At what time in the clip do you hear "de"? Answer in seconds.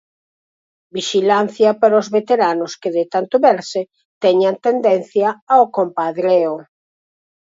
2.97-3.03